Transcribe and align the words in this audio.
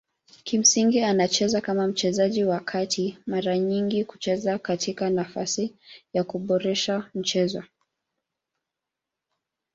Kimsingi 0.43 1.01
anacheza 1.03 1.61
kama 1.61 1.87
mchezaji 1.87 2.43
wa 2.43 2.59
kati 2.59 3.17
mara 3.25 3.57
nyingi 3.57 4.05
kucheza 4.05 4.59
katika 4.59 5.09
nafasi 5.09 5.75
kuboresha 6.27 7.09
mchezo. 7.15 7.63